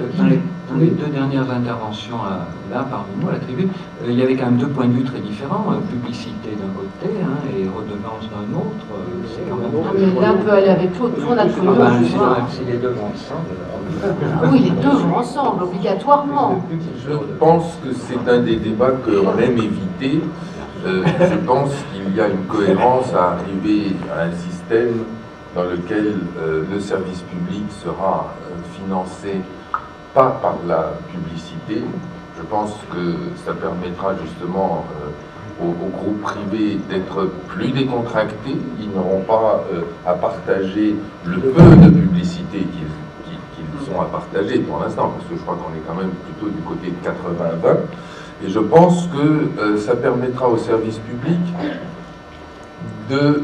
Euh, 0.00 0.04
dans, 0.16 0.76
les, 0.78 0.86
deux 0.86 1.08
dernières 1.08 1.50
interventions 1.50 2.16
euh, 2.16 2.72
là, 2.72 2.86
parmi 2.90 3.08
nous, 3.20 3.28
à 3.28 3.32
la 3.32 3.38
tribune, 3.38 3.68
euh, 4.02 4.06
il 4.08 4.18
y 4.18 4.22
avait 4.22 4.36
quand 4.36 4.46
même 4.46 4.56
deux 4.56 4.68
points 4.68 4.86
de 4.86 4.92
vue 4.92 5.04
très 5.04 5.20
différents. 5.20 5.66
publicité 5.90 6.56
d'un 6.56 6.72
côté 6.72 7.14
hein, 7.22 7.36
et 7.54 7.64
redevance 7.68 8.24
d'un 8.30 8.56
autre. 8.56 8.86
c'est 9.28 9.42
quand 9.50 9.56
même. 9.56 9.70
Ah, 9.84 9.92
mais 9.94 10.20
là, 10.20 10.34
on 10.34 10.42
peut 10.42 10.50
aller 10.50 10.68
avec 10.68 10.98
l'autre. 10.98 11.16
On 11.28 11.36
a 11.36 11.42
ah, 11.42 11.44
ben, 11.44 12.46
si 12.48 12.64
les 12.64 12.78
deux 12.78 12.88
vont 12.88 13.12
ensemble. 13.12 14.50
oui, 14.50 14.60
les 14.60 14.70
deux 14.70 14.96
vont 14.96 15.16
ensemble, 15.16 15.64
obligatoirement. 15.64 16.64
Je 17.06 17.14
pense 17.38 17.76
que 17.84 17.92
c'est 17.92 18.30
un 18.30 18.40
des 18.40 18.56
débats 18.56 18.92
qu'on 19.04 19.38
aime 19.38 19.58
éviter. 19.58 20.22
je 20.86 21.36
pense 21.46 21.70
qu'il 21.92 22.16
y 22.16 22.20
a 22.20 22.28
une 22.28 22.46
cohérence 22.48 23.12
à 23.12 23.32
arriver 23.32 23.94
à 24.10 24.22
un 24.22 24.32
système 24.32 25.04
dans 25.54 25.64
lequel 25.64 26.14
le 26.70 26.80
service 26.80 27.20
public 27.20 27.64
sera 27.84 28.32
financé 28.74 29.42
pas 30.14 30.38
par 30.42 30.56
la 30.66 30.94
publicité. 31.10 31.82
Je 32.36 32.42
pense 32.42 32.72
que 32.92 33.14
ça 33.44 33.52
permettra 33.54 34.14
justement 34.22 34.86
euh, 35.02 35.64
aux, 35.64 35.88
groupes 35.88 36.22
privés 36.22 36.78
d'être 36.88 37.30
plus 37.48 37.70
décontractés. 37.70 38.56
Ils 38.80 38.90
n'auront 38.90 39.22
pas 39.22 39.64
euh, 39.72 39.82
à 40.06 40.14
partager 40.14 40.96
le 41.24 41.38
peu 41.38 41.62
de 41.62 41.90
publicité 41.90 42.58
qu'ils 42.58 43.94
ont 43.94 44.00
à 44.00 44.06
partager 44.06 44.58
pour 44.60 44.80
l'instant, 44.80 45.12
parce 45.16 45.28
que 45.28 45.36
je 45.36 45.42
crois 45.42 45.56
qu'on 45.56 45.74
est 45.74 45.82
quand 45.86 45.94
même 45.94 46.10
plutôt 46.10 46.48
du 46.48 46.62
côté 46.62 46.88
de 46.88 47.08
80-20. 47.08 47.76
Et 48.44 48.50
je 48.50 48.58
pense 48.58 49.06
que 49.08 49.60
euh, 49.60 49.78
ça 49.78 49.94
permettra 49.94 50.48
aux 50.48 50.58
services 50.58 50.98
publics 50.98 51.54
de 53.10 53.42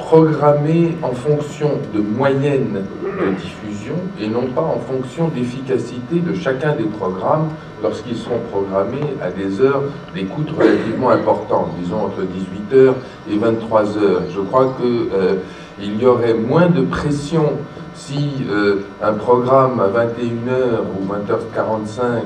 programmer 0.00 0.96
en 1.02 1.12
fonction 1.12 1.70
de 1.94 2.00
moyenne 2.00 2.82
de 3.02 3.30
diffusion 3.34 3.94
et 4.20 4.28
non 4.28 4.46
pas 4.54 4.62
en 4.62 4.80
fonction 4.80 5.28
d'efficacité 5.28 6.16
de 6.20 6.34
chacun 6.34 6.74
des 6.74 6.84
programmes 6.84 7.48
lorsqu'ils 7.82 8.16
sont 8.16 8.38
programmés 8.50 9.14
à 9.22 9.30
des 9.30 9.60
heures 9.60 9.82
d'écoute 10.14 10.50
relativement 10.58 11.10
importantes, 11.10 11.68
disons 11.80 12.06
entre 12.06 12.22
18h 12.22 12.92
et 13.30 13.36
23h. 13.36 14.32
Je 14.34 14.40
crois 14.40 14.74
qu'il 14.80 15.08
euh, 15.14 16.00
y 16.00 16.04
aurait 16.04 16.34
moins 16.34 16.68
de 16.68 16.82
pression 16.82 17.52
si 17.94 18.30
euh, 18.50 18.86
un 19.02 19.12
programme 19.12 19.80
à 19.80 19.88
21h 19.88 20.80
ou 20.96 21.06
20h45 21.12 22.22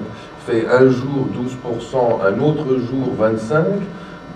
fait 0.46 0.66
un 0.68 0.88
jour 0.88 1.28
12%, 1.34 1.96
un 2.26 2.40
autre 2.40 2.66
jour 2.78 3.14
25%, 3.20 3.54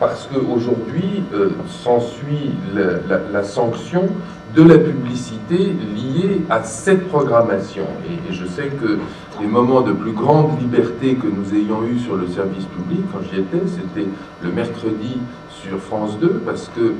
parce 0.01 0.29
qu'aujourd'hui 0.33 1.25
euh, 1.35 1.51
s'ensuit 1.67 2.53
la, 2.75 3.43
sanction 3.43 4.09
de 4.55 4.63
la 4.63 4.79
publicité 4.79 5.57
liée 5.57 6.43
à 6.49 6.63
cette 6.63 7.09
programmation. 7.09 7.85
Et, 8.07 8.33
je 8.33 8.47
sais 8.47 8.69
que 8.69 8.99
les 9.41 9.47
moments 9.47 9.81
de 9.81 9.93
plus 9.93 10.13
grande 10.13 10.61
liberté 10.61 11.15
que 11.17 11.27
nous 11.27 11.55
ayons 11.55 11.85
eu 11.85 11.99
sur 11.99 12.17
le 12.17 12.27
service 12.29 12.65
public, 12.65 13.01
quand 13.13 13.21
j'y 13.31 13.41
étais, 13.41 13.63
c'était 13.67 14.09
le 14.43 14.53
mercredi 14.53 15.19
sur 15.51 15.79
France 15.79 16.19
2, 16.21 16.43
parce 16.47 16.71
que 16.75 16.95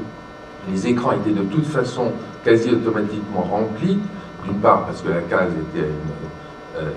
les 0.71 0.87
écrans 0.89 1.13
étaient 1.13 1.39
de 1.39 1.45
toute 1.45 1.67
façon 1.67 2.13
quasi 2.45 2.71
automatiquement 2.71 3.43
remplis, 3.43 3.99
d'une 4.45 4.59
part 4.61 4.87
parce 4.87 5.03
que 5.03 5.09
la 5.09 5.21
case 5.23 5.53
était 5.53 5.85
à 5.85 5.89
une... 5.89 6.87
Euh, 6.87 6.91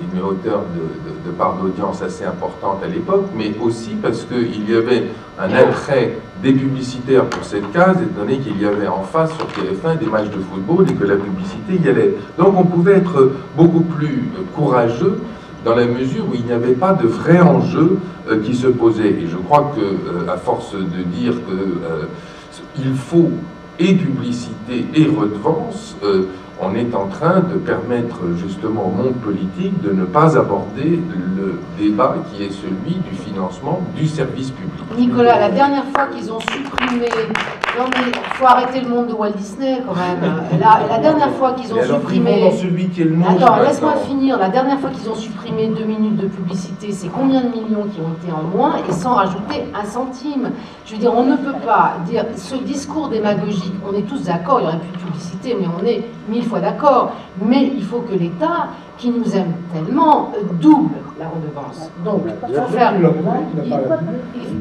une 0.00 0.20
hauteur 0.20 0.62
de, 0.74 1.30
part 1.32 1.56
d'audience 1.56 2.02
assez 2.02 2.24
importante 2.24 2.78
à 2.84 2.88
l'époque, 2.88 3.26
mais 3.36 3.54
aussi 3.60 3.90
parce 4.02 4.24
qu'il 4.24 4.68
y 4.68 4.74
avait 4.74 5.04
un 5.38 5.52
attrait 5.52 6.18
des 6.42 6.52
publicitaires 6.52 7.24
pour 7.26 7.44
cette 7.44 7.70
case, 7.72 7.96
étant 8.02 8.20
donné 8.20 8.38
qu'il 8.38 8.60
y 8.60 8.66
avait 8.66 8.88
en 8.88 9.02
face 9.02 9.30
sur 9.34 9.46
TF1 9.46 9.98
des 9.98 10.06
matchs 10.06 10.30
de 10.30 10.40
football 10.40 10.86
et 10.90 10.94
que 10.94 11.04
la 11.04 11.16
publicité 11.16 11.80
y 11.82 11.88
allait. 11.88 12.14
Donc 12.38 12.54
on 12.56 12.64
pouvait 12.64 12.94
être 12.94 13.32
beaucoup 13.56 13.80
plus 13.80 14.24
courageux 14.54 15.20
dans 15.64 15.74
la 15.74 15.86
mesure 15.86 16.24
où 16.30 16.34
il 16.34 16.44
n'y 16.44 16.52
avait 16.52 16.74
pas 16.74 16.92
de 16.92 17.06
vrai 17.06 17.40
enjeu 17.40 17.98
euh, 18.28 18.42
qui 18.42 18.54
se 18.54 18.66
posait. 18.66 19.10
Et 19.10 19.26
je 19.26 19.36
crois 19.36 19.72
que, 19.74 19.80
euh, 19.80 20.32
à 20.32 20.36
force 20.36 20.74
de 20.74 21.02
dire 21.02 21.34
qu'il 22.74 22.86
euh, 22.86 22.94
faut 22.94 23.30
et 23.78 23.94
publicité 23.94 24.86
et 24.94 25.04
redevance, 25.06 25.96
on 26.62 26.74
est 26.74 26.94
en 26.94 27.06
train 27.06 27.40
de 27.40 27.54
permettre 27.54 28.18
justement 28.36 28.86
au 28.86 28.90
monde 28.90 29.14
politique 29.16 29.80
de 29.82 29.92
ne 29.92 30.04
pas 30.04 30.36
aborder 30.36 31.00
le 31.36 31.60
débat 31.78 32.16
qui 32.30 32.44
est 32.44 32.50
celui 32.50 32.96
du 32.96 33.16
financement 33.16 33.80
du 33.96 34.06
service 34.06 34.50
public. 34.50 34.84
Nicolas, 34.96 35.38
la 35.38 35.50
dernière 35.50 35.84
fois 35.94 36.06
qu'ils 36.06 36.30
ont 36.30 36.40
supprimé... 36.40 37.08
Non 37.78 37.84
mais 37.90 38.06
il 38.08 38.34
faut 38.34 38.46
arrêter 38.46 38.80
le 38.80 38.88
monde 38.88 39.08
de 39.08 39.12
Walt 39.12 39.30
Disney 39.30 39.82
quand 39.86 39.94
même. 39.94 40.42
La, 40.58 40.98
dernière 40.98 41.30
fois 41.30 41.52
qu'ils 41.52 41.72
ont 41.72 41.82
supprimé... 41.82 42.50
celui 42.52 42.88
qui 42.88 43.02
est 43.02 43.04
le 43.04 43.14
monde 43.14 43.40
Attends, 43.40 43.62
laisse-moi 43.62 43.96
finir. 44.06 44.38
La 44.38 44.48
dernière 44.48 44.78
fois 44.80 44.90
qu'ils 44.90 45.08
ont 45.08 45.14
supprimé 45.14 45.68
deux 45.68 45.84
minutes 45.84 46.16
de 46.16 46.26
publicité, 46.26 46.92
c'est 46.92 47.08
combien 47.08 47.42
de 47.42 47.48
millions 47.48 47.86
qui 47.92 48.00
ont 48.00 48.12
été 48.20 48.32
en 48.32 48.42
moins 48.42 48.76
et 48.88 48.92
sans 48.92 49.14
rajouter 49.14 49.64
un 49.74 49.84
centime? 49.84 50.50
Je 50.84 50.92
veux 50.92 50.98
dire, 50.98 51.12
on 51.14 51.24
ne 51.24 51.36
peut 51.36 51.58
pas 51.64 51.94
dire... 52.06 52.24
Ce 52.36 52.56
discours 52.56 53.08
démagogique, 53.08 53.74
on 53.88 53.96
est 53.96 54.02
tous 54.02 54.24
d'accord, 54.24 54.60
il 54.60 54.62
n'y 54.62 54.68
aurait 54.68 54.78
plus 54.78 54.92
de 54.92 55.04
publicité, 55.04 55.56
mais 55.58 55.66
on 55.66 55.84
est 55.86 56.04
mille 56.28 56.48
d'accord, 56.60 57.12
mais 57.40 57.70
il 57.76 57.84
faut 57.84 58.00
que 58.00 58.14
l'État, 58.14 58.68
qui 58.98 59.10
nous 59.10 59.36
aime 59.36 59.52
tellement, 59.72 60.32
double 60.60 60.94
la 61.20 61.28
redevance. 61.28 61.90
Donc, 62.04 62.22
il 62.48 62.54
faut 62.54 62.66
faire, 62.68 62.94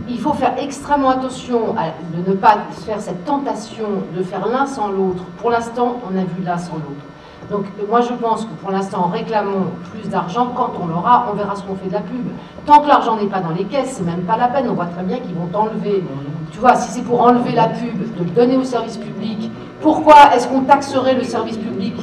il, 0.09 0.19
faut 0.19 0.33
faire 0.33 0.53
extrêmement 0.59 1.09
attention 1.09 1.75
à, 1.77 2.17
de 2.17 2.29
ne 2.29 2.35
pas 2.35 2.57
faire 2.85 2.99
cette 2.99 3.23
tentation 3.25 3.87
de 4.15 4.21
faire 4.21 4.45
l'un 4.47 4.65
sans 4.65 4.89
l'autre. 4.89 5.23
Pour 5.37 5.49
l'instant, 5.49 5.99
on 6.05 6.17
a 6.17 6.23
vu 6.23 6.43
l'un 6.43 6.57
sans 6.57 6.75
l'autre. 6.75 7.05
Donc 7.49 7.65
moi 7.89 8.01
je 8.01 8.13
pense 8.13 8.45
que 8.45 8.51
pour 8.61 8.69
l'instant, 8.69 9.09
réclamons 9.11 9.71
plus 9.91 10.07
d'argent. 10.07 10.51
Quand 10.55 10.71
on 10.79 10.85
l'aura, 10.85 11.29
on 11.31 11.35
verra 11.35 11.55
ce 11.55 11.63
qu'on 11.63 11.75
fait 11.75 11.87
de 11.87 11.93
la 11.93 12.01
pub. 12.01 12.27
Tant 12.67 12.81
que 12.81 12.87
l'argent 12.87 13.15
n'est 13.15 13.25
pas 13.25 13.39
dans 13.39 13.49
les 13.49 13.63
caisses, 13.63 13.93
c'est 13.97 14.05
même 14.05 14.21
pas 14.21 14.37
la 14.37 14.49
peine. 14.49 14.67
On 14.69 14.73
voit 14.73 14.85
très 14.85 15.01
bien 15.01 15.17
qu'ils 15.17 15.33
vont 15.33 15.49
enlever. 15.57 16.03
Tu 16.51 16.59
vois, 16.59 16.75
si 16.75 16.91
c'est 16.91 17.01
pour 17.01 17.21
enlever 17.21 17.53
la 17.53 17.69
pub, 17.69 18.15
de 18.17 18.23
le 18.23 18.29
donner 18.29 18.55
au 18.55 18.63
service 18.63 18.97
public, 18.97 19.49
pourquoi 19.81 20.35
est-ce 20.35 20.47
qu'on 20.47 20.61
taxerait 20.61 21.15
le 21.15 21.23
service 21.23 21.57
public 21.57 21.95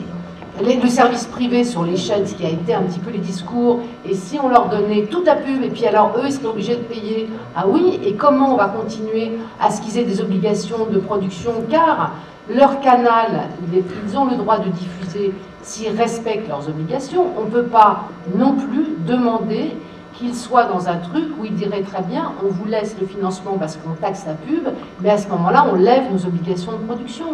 le 0.62 0.89
service 0.89 1.27
privé 1.27 1.65
sur 1.65 1.84
les 1.84 1.97
chaînes, 1.97 2.27
ce 2.27 2.34
qui 2.34 2.47
a 2.47 2.50
été 2.50 2.75
un 2.75 2.83
petit 2.83 2.99
peu 2.99 3.11
les 3.11 3.19
discours, 3.19 3.81
et 4.05 4.15
si 4.15 4.39
on 4.43 4.49
leur 4.49 4.69
donnait 4.69 5.03
toute 5.03 5.27
la 5.27 5.37
pub, 5.37 5.62
et 5.62 5.69
puis 5.69 5.87
alors 5.87 6.12
eux, 6.17 6.22
ils 6.27 6.33
seraient 6.33 6.47
obligés 6.47 6.77
de 6.77 6.83
payer. 6.83 7.28
Ah 7.55 7.65
oui, 7.67 8.00
et 8.05 8.15
comment 8.15 8.55
on 8.55 8.56
va 8.56 8.69
continuer 8.69 9.33
à 9.61 9.71
ce 9.71 9.81
qu'ils 9.81 9.99
aient 9.99 10.05
des 10.05 10.21
obligations 10.21 10.87
de 10.91 10.99
production? 10.99 11.53
Car 11.71 12.12
leur 12.49 12.81
canal, 12.81 13.49
ils 13.72 14.17
ont 14.17 14.25
le 14.25 14.37
droit 14.37 14.59
de 14.59 14.71
diffuser 14.71 15.33
s'ils 15.62 15.97
respectent 15.97 16.49
leurs 16.49 16.69
obligations. 16.69 17.27
On 17.37 17.44
ne 17.47 17.50
peut 17.50 17.65
pas 17.65 18.05
non 18.34 18.53
plus 18.53 18.87
demander 19.06 19.73
qu'ils 20.16 20.34
soient 20.34 20.65
dans 20.65 20.88
un 20.88 20.97
truc 20.97 21.28
où 21.38 21.44
ils 21.44 21.54
diraient 21.54 21.82
très 21.82 22.03
bien, 22.03 22.32
on 22.44 22.49
vous 22.49 22.65
laisse 22.66 22.97
le 23.00 23.06
financement 23.06 23.56
parce 23.59 23.77
qu'on 23.77 23.94
taxe 23.94 24.25
la 24.27 24.34
pub, 24.34 24.69
mais 25.00 25.10
à 25.10 25.19
ce 25.19 25.28
moment-là, 25.28 25.66
on 25.72 25.77
lève 25.77 26.12
nos 26.12 26.25
obligations 26.27 26.72
de 26.72 26.78
production. 26.78 27.27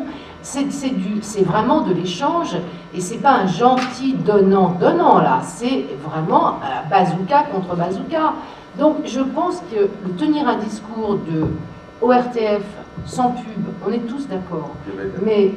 C'est 0.43 1.45
vraiment 1.45 1.83
de 1.83 1.93
l'échange, 1.93 2.57
et 2.95 3.01
c'est 3.01 3.19
pas 3.19 3.33
un 3.33 3.47
gentil 3.47 4.15
donnant-donnant, 4.15 5.19
là, 5.19 5.41
c'est 5.43 5.87
vraiment 6.05 6.57
bazooka 6.91 7.45
contre 7.53 7.77
bazooka. 7.77 8.33
Donc 8.79 8.97
je 9.05 9.21
pense 9.21 9.63
que 9.71 9.89
tenir 10.19 10.49
un 10.49 10.57
discours 10.57 11.19
de 11.31 11.47
ORTF 12.01 12.65
sans 13.07 13.31
pub, 13.31 13.65
on 13.87 13.93
est 13.93 14.07
tous 14.09 14.27
d'accord, 14.27 14.71
mais 15.25 15.53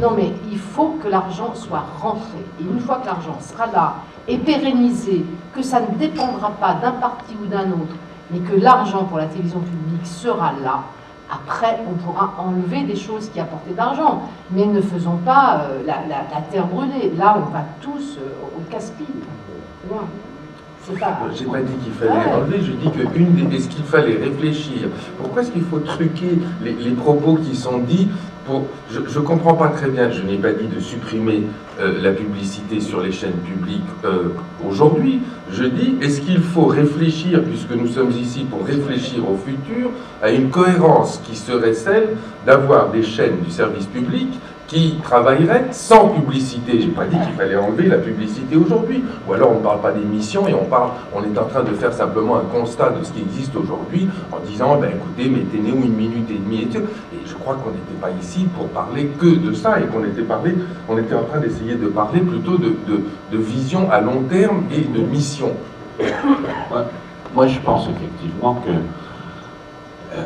non, 0.00 0.12
mais 0.16 0.32
il 0.50 0.58
faut 0.58 0.96
que 1.02 1.08
l'argent 1.08 1.54
soit 1.54 1.84
rentré. 2.00 2.38
Et 2.60 2.64
une 2.64 2.80
fois 2.80 2.96
que 2.96 3.06
l'argent 3.06 3.38
sera 3.40 3.66
là 3.66 3.94
et 4.26 4.38
pérennisé, 4.38 5.24
que 5.54 5.62
ça 5.62 5.80
ne 5.80 5.98
dépendra 5.98 6.50
pas 6.52 6.74
d'un 6.74 6.92
parti 6.92 7.36
ou 7.42 7.46
d'un 7.46 7.70
autre, 7.72 7.96
mais 8.30 8.38
que 8.38 8.54
l'argent 8.54 9.04
pour 9.04 9.18
la 9.18 9.26
télévision 9.26 9.60
publique 9.60 10.06
sera 10.06 10.52
là, 10.64 10.84
après, 11.30 11.78
on 11.88 11.94
pourra 11.94 12.34
enlever 12.38 12.82
des 12.82 12.96
choses 12.96 13.30
qui 13.30 13.40
apportaient 13.40 13.72
d'argent. 13.72 14.22
Mais 14.50 14.66
ne 14.66 14.82
faisons 14.82 15.16
pas 15.24 15.62
euh, 15.62 15.82
la, 15.86 16.40
terre 16.50 16.66
brûlée. 16.66 17.12
Là, 17.16 17.38
on 17.38 17.50
va 17.50 17.64
tous 17.80 18.18
euh, 18.18 18.58
au 18.58 18.70
casse-pied. 18.70 19.06
Pas... 19.88 21.18
J'ai 21.34 21.44
pas 21.46 21.60
dit 21.60 21.74
qu'il 21.82 21.92
fallait 21.92 22.32
enlever, 22.34 22.60
je 22.60 22.72
dis 22.72 22.90
que 22.90 23.16
une 23.16 23.48
des... 23.48 23.56
est-ce 23.56 23.68
qu'il 23.68 23.84
fallait 23.84 24.16
réfléchir? 24.16 24.88
Pourquoi 25.16 25.42
est-ce 25.42 25.52
qu'il 25.52 25.62
faut 25.62 25.78
truquer 25.78 26.38
les 26.60 26.90
propos 26.90 27.36
qui 27.36 27.54
sont 27.54 27.78
dits 27.78 28.08
je 28.90 29.18
ne 29.18 29.24
comprends 29.24 29.54
pas 29.54 29.68
très 29.68 29.88
bien, 29.88 30.10
je 30.10 30.22
n'ai 30.22 30.36
pas 30.36 30.52
dit 30.52 30.66
de 30.66 30.80
supprimer 30.80 31.44
euh, 31.80 32.02
la 32.02 32.10
publicité 32.10 32.80
sur 32.80 33.00
les 33.00 33.12
chaînes 33.12 33.38
publiques 33.44 33.80
euh, 34.04 34.28
aujourd'hui. 34.66 35.20
Je 35.50 35.64
dis, 35.64 35.96
est-ce 36.00 36.20
qu'il 36.20 36.40
faut 36.40 36.66
réfléchir, 36.66 37.42
puisque 37.44 37.70
nous 37.70 37.88
sommes 37.88 38.10
ici 38.10 38.44
pour 38.44 38.66
réfléchir 38.66 39.28
au 39.28 39.36
futur, 39.36 39.90
à 40.22 40.30
une 40.30 40.50
cohérence 40.50 41.20
qui 41.24 41.36
serait 41.36 41.74
celle 41.74 42.16
d'avoir 42.46 42.90
des 42.90 43.02
chaînes 43.02 43.40
du 43.44 43.50
service 43.50 43.86
public 43.86 44.28
qui 44.66 44.96
travaillerait 45.02 45.66
sans 45.70 46.08
publicité? 46.08 46.80
J'ai 46.80 46.88
pas 46.88 47.04
dit 47.04 47.16
qu'il 47.16 47.34
fallait 47.36 47.56
enlever 47.56 47.88
la 47.88 47.98
publicité 47.98 48.56
aujourd'hui. 48.56 49.04
Ou 49.28 49.32
alors 49.34 49.52
on 49.52 49.58
ne 49.58 49.62
parle 49.62 49.80
pas 49.80 49.92
d'émission 49.92 50.48
et 50.48 50.54
on 50.54 50.64
parle, 50.64 50.90
on 51.14 51.22
est 51.22 51.38
en 51.38 51.44
train 51.44 51.62
de 51.62 51.74
faire 51.74 51.92
simplement 51.92 52.36
un 52.36 52.58
constat 52.58 52.90
de 52.90 53.04
ce 53.04 53.12
qui 53.12 53.20
existe 53.20 53.54
aujourd'hui 53.54 54.08
en 54.32 54.40
disant, 54.40 54.78
ben 54.78 54.90
écoutez, 54.90 55.28
mettez-nous 55.28 55.84
une 55.84 55.94
minute 55.94 56.30
et 56.30 56.38
demie 56.38 56.62
et, 56.62 56.76
et 56.76 57.11
je 57.26 57.34
crois 57.34 57.54
qu'on 57.56 57.70
n'était 57.70 58.00
pas 58.00 58.10
ici 58.20 58.46
pour 58.56 58.68
parler 58.68 59.06
que 59.18 59.26
de 59.26 59.52
ça 59.52 59.80
et 59.80 59.84
qu'on 59.86 60.04
était, 60.04 61.14
en 61.14 61.24
train 61.24 61.40
d'essayer 61.40 61.74
de 61.74 61.86
parler 61.88 62.20
plutôt 62.20 62.58
de, 62.58 63.38
vision 63.38 63.90
à 63.90 64.00
long 64.00 64.22
terme 64.28 64.64
et 64.72 64.80
de 64.80 65.00
mission. 65.04 65.52
moi, 67.34 67.46
je 67.46 67.58
pense 67.60 67.88
effectivement 67.88 68.54
que. 68.54 68.70
Euh, 68.70 70.24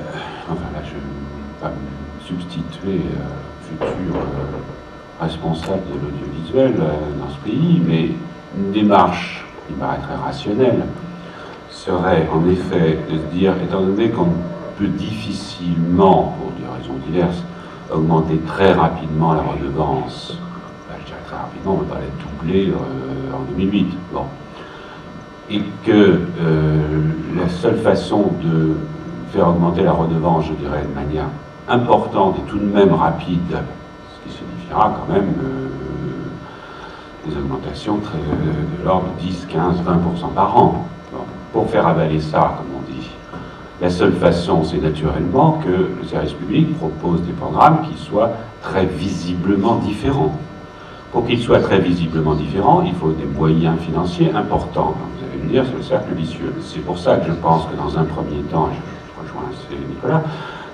enfin, 0.50 0.64
là, 0.74 0.80
je 0.84 0.94
ne 0.94 1.00
vais 1.00 1.60
pas 1.60 1.68
me 1.68 2.26
substituer 2.26 3.00
euh, 3.00 3.86
futur 3.86 4.16
euh, 4.16 5.22
responsable 5.24 5.82
de 5.92 6.04
l'audiovisuel 6.04 6.74
dans 6.76 7.30
ce 7.30 7.48
pays, 7.48 7.80
mais 7.86 8.10
une 8.58 8.72
démarche 8.72 9.44
qui 9.66 9.74
paraîtrait 9.74 10.16
rationnelle 10.16 10.84
serait 11.70 12.28
en 12.32 12.48
effet 12.48 12.98
de 13.10 13.18
se 13.18 13.24
dire, 13.34 13.54
étant 13.62 13.82
donné 13.82 14.10
qu'on 14.10 14.28
peut 14.78 14.88
difficilement, 14.88 16.36
raisons 16.76 16.98
diverses, 17.06 17.42
augmenter 17.92 18.38
très 18.46 18.72
rapidement 18.72 19.34
la 19.34 19.42
redevance, 19.42 20.36
ben, 20.88 20.96
je 21.00 21.06
dirais 21.06 21.20
très 21.26 21.36
rapidement, 21.36 21.78
on 21.80 21.84
pas 21.84 21.96
la 21.96 22.40
doubler 22.40 22.70
euh, 22.70 23.36
en 23.36 23.42
2008. 23.52 23.96
Bon. 24.12 24.24
Et 25.48 25.62
que 25.84 25.92
euh, 25.92 26.78
la 27.36 27.48
seule 27.48 27.78
façon 27.78 28.32
de 28.42 28.76
faire 29.32 29.48
augmenter 29.48 29.82
la 29.82 29.92
redevance, 29.92 30.46
je 30.46 30.54
dirais, 30.54 30.82
de 30.82 30.94
manière 30.94 31.28
importante 31.68 32.36
et 32.38 32.50
tout 32.50 32.58
de 32.58 32.64
même 32.64 32.92
rapide, 32.92 33.40
ce 33.50 34.28
qui 34.28 34.36
signifiera 34.36 34.96
quand 34.98 35.12
même 35.12 35.32
euh, 35.42 35.68
des 37.28 37.36
augmentations 37.36 37.98
très, 37.98 38.18
de 38.18 38.84
l'ordre 38.84 39.06
de 39.16 39.26
10, 39.26 39.46
15, 39.48 39.76
20% 39.82 40.34
par 40.34 40.56
an. 40.56 40.86
Pour 41.52 41.70
faire 41.70 41.86
avaler 41.86 42.20
ça, 42.20 42.58
comme 42.58 42.66
on 42.76 42.92
dit, 42.92 42.95
la 43.80 43.90
seule 43.90 44.14
façon, 44.14 44.64
c'est 44.64 44.78
naturellement 44.78 45.60
que 45.64 45.70
le 45.70 46.08
service 46.08 46.32
public 46.32 46.78
propose 46.78 47.20
des 47.22 47.32
programmes 47.32 47.86
qui 47.88 48.02
soient 48.02 48.32
très 48.62 48.86
visiblement 48.86 49.76
différents. 49.76 50.34
Pour 51.12 51.26
qu'ils 51.26 51.40
soient 51.40 51.60
très 51.60 51.78
visiblement 51.78 52.34
différents, 52.34 52.82
il 52.82 52.94
faut 52.94 53.12
des 53.12 53.26
moyens 53.26 53.78
financiers 53.78 54.32
importants. 54.34 54.94
Vous 54.96 55.24
allez 55.26 55.44
me 55.44 55.50
dire, 55.50 55.64
c'est 55.66 55.76
le 55.76 55.82
cercle 55.82 56.14
vicieux. 56.14 56.54
C'est 56.60 56.80
pour 56.80 56.98
ça 56.98 57.16
que 57.16 57.26
je 57.26 57.32
pense 57.32 57.66
que 57.66 57.76
dans 57.76 57.98
un 57.98 58.04
premier 58.04 58.40
temps, 58.50 58.70
je 58.72 59.22
rejoins 59.22 59.50
Nicolas, 59.88 60.22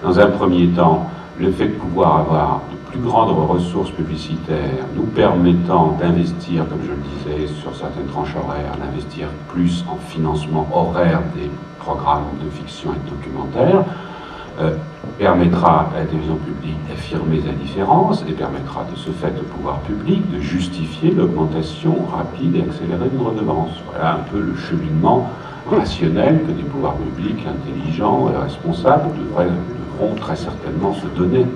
dans 0.02 0.20
un 0.20 0.26
premier 0.26 0.68
temps, 0.68 1.10
le 1.40 1.50
fait 1.50 1.68
de 1.68 1.74
pouvoir 1.74 2.18
avoir 2.20 2.62
de 2.70 2.90
plus 2.90 3.00
grandes 3.00 3.36
ressources 3.48 3.90
publicitaires 3.90 4.86
nous 4.94 5.04
permettant 5.04 5.96
d'investir, 6.00 6.68
comme 6.68 6.82
je 6.84 6.90
le 6.90 7.38
disais, 7.42 7.52
sur 7.60 7.74
certaines 7.74 8.06
tranches 8.06 8.36
horaires, 8.36 8.76
d'investir 8.78 9.26
plus 9.48 9.84
en 9.90 9.96
financement 9.96 10.68
horaire 10.72 11.20
des 11.34 11.50
programme 11.84 12.24
de 12.42 12.50
fiction 12.50 12.90
et 12.92 13.10
de 13.10 13.16
documentaire, 13.16 13.84
euh, 14.60 14.76
permettra 15.18 15.88
à 15.94 16.00
la 16.00 16.04
télévision 16.06 16.36
publique 16.36 16.78
d'affirmer 16.88 17.40
sa 17.40 17.52
différence 17.52 18.24
et 18.28 18.32
permettra 18.32 18.84
de 18.90 18.96
ce 18.96 19.10
fait 19.10 19.32
au 19.38 19.44
pouvoir 19.44 19.78
public 19.80 20.22
de 20.30 20.40
justifier 20.40 21.10
l'augmentation 21.10 21.94
rapide 22.06 22.56
et 22.56 22.62
accélérée 22.62 23.08
d'une 23.08 23.26
redevance. 23.26 23.72
Voilà 23.90 24.14
un 24.14 24.30
peu 24.30 24.40
le 24.40 24.54
cheminement 24.56 25.30
rationnel 25.70 26.42
que 26.46 26.52
des 26.52 26.62
pouvoirs 26.62 26.94
publics 26.94 27.44
intelligents 27.46 28.30
et 28.32 28.42
responsables 28.42 29.10
devront 29.16 30.14
très 30.16 30.36
certainement 30.36 30.94
se 30.94 31.06
donner. 31.18 31.46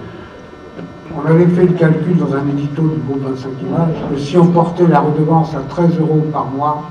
On 1.17 1.27
avait 1.27 1.47
fait 1.47 1.67
le 1.67 1.73
calcul 1.73 2.17
dans 2.17 2.35
un 2.35 2.47
édito 2.49 2.83
du 2.83 3.01
groupe 3.07 3.23
25 3.23 3.49
images 3.63 3.97
que 4.11 4.19
si 4.19 4.37
on 4.37 4.47
portait 4.47 4.87
la 4.87 5.01
redevance 5.01 5.55
à 5.55 5.61
13 5.61 5.99
euros 6.01 6.27
par 6.33 6.47
mois, 6.47 6.91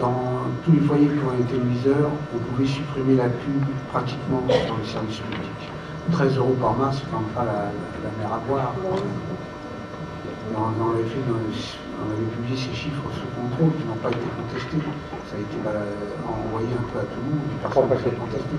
dans 0.00 0.37
tous 0.64 0.72
les 0.72 0.80
foyers 0.80 1.08
qui 1.08 1.24
ont 1.24 1.30
un 1.30 1.42
téléviseur, 1.42 2.10
on 2.34 2.38
pouvait 2.38 2.66
supprimer 2.66 3.16
la 3.16 3.28
pub 3.28 3.62
pratiquement 3.92 4.42
dans 4.46 4.76
les 4.78 4.88
services 4.88 5.20
publics. 5.20 5.64
13 6.12 6.36
euros 6.38 6.56
par 6.60 6.74
mois, 6.74 6.90
c'est 6.92 7.08
quand 7.10 7.20
même 7.20 7.34
pas 7.34 7.44
la, 7.44 7.70
mer 8.18 8.32
à 8.32 8.38
boire. 8.48 8.74
On, 10.56 10.94
avait 10.94 11.04
publié 11.04 12.56
ces 12.56 12.74
chiffres 12.74 13.02
sous 13.12 13.28
contrôle 13.36 13.72
qui 13.78 13.84
n'ont 13.86 14.00
pas 14.02 14.08
été 14.08 14.26
contestés. 14.36 14.82
Ça 15.30 15.36
a 15.36 15.40
été 15.40 15.56
bah, 15.62 15.70
envoyé 16.26 16.68
un 16.72 16.86
peu 16.92 16.98
à 17.00 17.02
tout 17.02 17.20
le 17.20 17.36
monde, 17.36 17.48
personne 17.60 17.88
n'a 17.88 17.96
contesté. 18.18 18.56